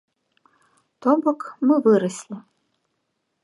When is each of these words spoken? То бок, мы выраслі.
То 1.05 1.11
бок, 1.27 1.41
мы 1.67 1.75
выраслі. 1.89 2.37